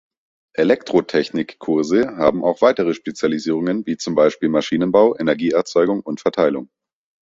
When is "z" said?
3.97-4.09